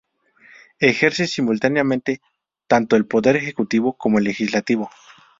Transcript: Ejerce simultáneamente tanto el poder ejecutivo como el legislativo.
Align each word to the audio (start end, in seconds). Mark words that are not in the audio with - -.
Ejerce 0.79 1.27
simultáneamente 1.27 2.21
tanto 2.67 2.95
el 2.95 3.05
poder 3.05 3.35
ejecutivo 3.35 3.93
como 3.95 4.17
el 4.17 4.23
legislativo. 4.23 4.89